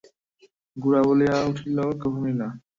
গোরা 0.77 1.01
বলিয়া 1.07 1.35
উঠিল, 1.49 1.77
কখনোই 2.01 2.33
না। 2.39 2.47